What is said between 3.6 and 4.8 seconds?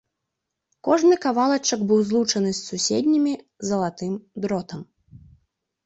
залатым дротам.